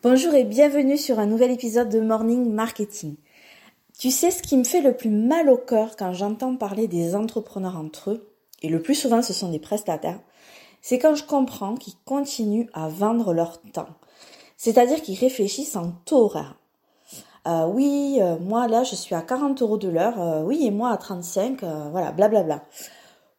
[0.00, 3.16] Bonjour et bienvenue sur un nouvel épisode de Morning Marketing.
[3.98, 7.16] Tu sais ce qui me fait le plus mal au cœur quand j'entends parler des
[7.16, 8.30] entrepreneurs entre eux,
[8.62, 10.20] et le plus souvent ce sont des prestataires,
[10.82, 13.88] c'est quand je comprends qu'ils continuent à vendre leur temps.
[14.56, 16.54] C'est-à-dire qu'ils réfléchissent en taux horaire.
[17.48, 20.70] Euh, oui, euh, moi là je suis à 40 euros de l'heure, euh, oui et
[20.70, 22.62] moi à 35, voilà, blablabla.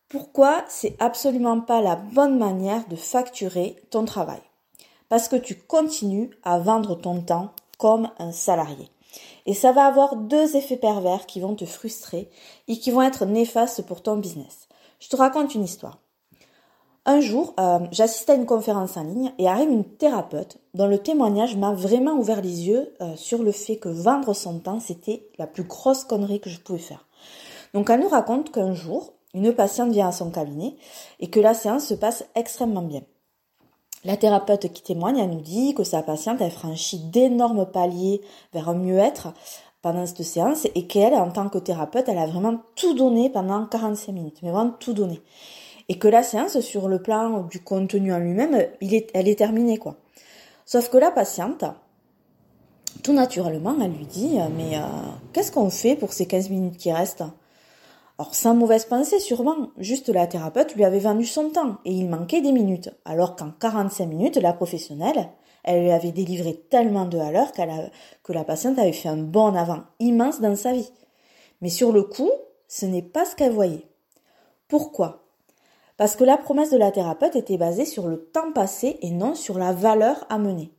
[0.09, 4.41] Pourquoi c'est absolument pas la bonne manière de facturer ton travail?
[5.09, 8.89] Parce que tu continues à vendre ton temps comme un salarié.
[9.45, 12.29] Et ça va avoir deux effets pervers qui vont te frustrer
[12.67, 14.67] et qui vont être néfastes pour ton business.
[14.99, 15.99] Je te raconte une histoire.
[17.05, 20.99] Un jour, euh, j'assistais à une conférence en ligne et arrive une thérapeute dont le
[20.99, 25.27] témoignage m'a vraiment ouvert les yeux euh, sur le fait que vendre son temps, c'était
[25.39, 27.07] la plus grosse connerie que je pouvais faire.
[27.73, 30.75] Donc elle nous raconte qu'un jour, une patiente vient à son cabinet
[31.19, 33.01] et que la séance se passe extrêmement bien.
[34.05, 38.21] La thérapeute qui témoigne, elle nous dit que sa patiente a franchi d'énormes paliers
[38.53, 39.33] vers un mieux-être
[39.81, 43.65] pendant cette séance et qu'elle, en tant que thérapeute, elle a vraiment tout donné pendant
[43.65, 45.21] 45 minutes, mais vraiment tout donné.
[45.89, 49.95] Et que la séance, sur le plan du contenu en lui-même, elle est terminée, quoi.
[50.65, 51.65] Sauf que la patiente,
[53.03, 54.81] tout naturellement, elle lui dit, mais euh,
[55.33, 57.23] qu'est-ce qu'on fait pour ces 15 minutes qui restent?
[58.19, 62.09] Alors sans mauvaise pensée sûrement, juste la thérapeute lui avait vendu son temps et il
[62.09, 65.29] manquait des minutes, alors qu'en 45 minutes, la professionnelle,
[65.63, 69.83] elle lui avait délivré tellement de valeur que la patiente avait fait un bon avant
[69.99, 70.91] immense dans sa vie.
[71.61, 72.29] Mais sur le coup,
[72.67, 73.85] ce n'est pas ce qu'elle voyait.
[74.67, 75.23] Pourquoi?
[75.95, 79.33] Parce que la promesse de la thérapeute était basée sur le temps passé et non
[79.33, 80.73] sur la valeur amenée.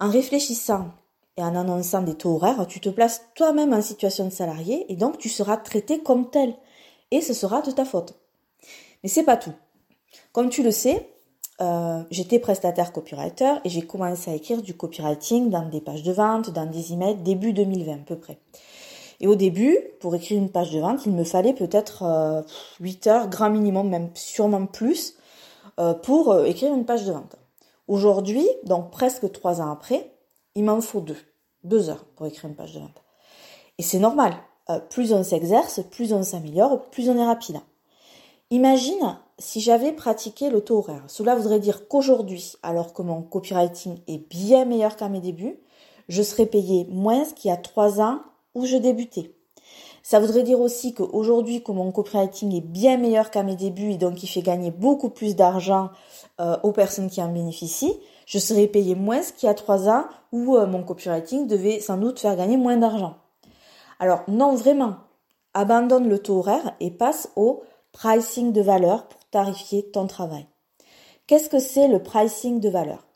[0.00, 0.88] En réfléchissant
[1.36, 4.96] et en annonçant des taux horaires, tu te places toi-même en situation de salarié et
[4.96, 6.54] donc tu seras traité comme tel.
[7.10, 8.14] Et ce sera de ta faute.
[9.02, 9.52] Mais c'est pas tout.
[10.32, 11.10] Comme tu le sais,
[11.60, 16.12] euh, j'étais prestataire copywriter et j'ai commencé à écrire du copywriting dans des pages de
[16.12, 18.38] vente, dans des emails début 2020 à peu près.
[19.20, 22.42] Et au début, pour écrire une page de vente, il me fallait peut-être euh,
[22.80, 25.14] 8 heures, grand minimum, même sûrement plus,
[25.80, 27.36] euh, pour euh, écrire une page de vente.
[27.88, 30.10] Aujourd'hui, donc presque trois ans après,
[30.56, 31.16] il m'en faut deux.
[31.62, 33.04] Deux heures pour écrire une page de vente.
[33.78, 34.34] Et c'est normal.
[34.70, 37.60] Euh, plus on s'exerce, plus on s'améliore, plus on est rapide.
[38.50, 41.04] Imagine si j'avais pratiqué le taux horaire.
[41.08, 45.58] Cela voudrait dire qu'aujourd'hui, alors que mon copywriting est bien meilleur qu'à mes débuts,
[46.08, 48.20] je serais payé moins qu'il y a trois ans
[48.54, 49.34] où je débutais.
[50.08, 53.96] Ça voudrait dire aussi qu'aujourd'hui, que mon copywriting est bien meilleur qu'à mes débuts et
[53.96, 55.90] donc il fait gagner beaucoup plus d'argent
[56.40, 60.04] euh, aux personnes qui en bénéficient, je serais payé moins qu'il y a trois ans
[60.30, 63.16] où euh, mon copywriting devait sans doute faire gagner moins d'argent.
[63.98, 64.94] Alors non, vraiment,
[65.54, 70.46] abandonne le taux horaire et passe au pricing de valeur pour tarifier ton travail.
[71.26, 73.08] Qu'est-ce que c'est le pricing de valeur?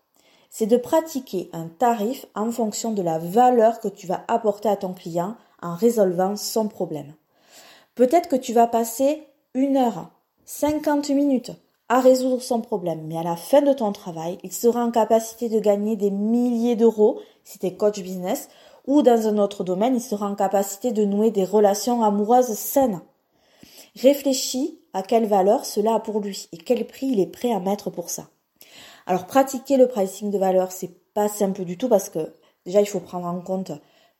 [0.52, 4.74] C'est de pratiquer un tarif en fonction de la valeur que tu vas apporter à
[4.74, 7.14] ton client en résolvant son problème.
[7.94, 9.22] Peut-être que tu vas passer
[9.54, 10.10] une heure,
[10.46, 11.52] 50 minutes,
[11.88, 13.02] à résoudre son problème.
[13.06, 16.76] Mais à la fin de ton travail, il sera en capacité de gagner des milliers
[16.76, 18.48] d'euros si tu es coach business
[18.86, 23.02] ou dans un autre domaine, il sera en capacité de nouer des relations amoureuses saines.
[23.96, 27.60] Réfléchis à quelle valeur cela a pour lui et quel prix il est prêt à
[27.60, 28.28] mettre pour ça.
[29.06, 32.32] Alors pratiquer le pricing de valeur, c'est pas simple du tout parce que
[32.64, 33.72] déjà il faut prendre en compte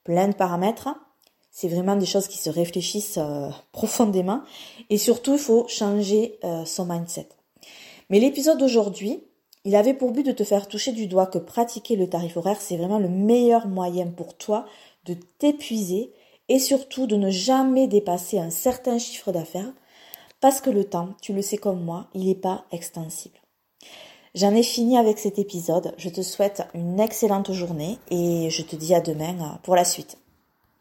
[0.05, 0.89] plein de paramètres.
[1.51, 4.43] C'est vraiment des choses qui se réfléchissent euh, profondément
[4.89, 7.29] et surtout il faut changer euh, son mindset.
[8.09, 9.25] Mais l'épisode d'aujourd'hui,
[9.65, 12.61] il avait pour but de te faire toucher du doigt que pratiquer le tarif horaire,
[12.61, 14.65] c'est vraiment le meilleur moyen pour toi
[15.05, 16.13] de t'épuiser
[16.49, 19.73] et surtout de ne jamais dépasser un certain chiffre d'affaires
[20.41, 23.39] parce que le temps, tu le sais comme moi, il n'est pas extensible.
[24.35, 25.93] J'en ai fini avec cet épisode.
[25.99, 30.17] Je te souhaite une excellente journée et je te dis à demain pour la suite.